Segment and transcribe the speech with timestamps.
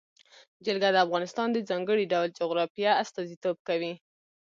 [0.65, 3.93] جلګه د افغانستان د ځانګړي ډول جغرافیه استازیتوب کوي.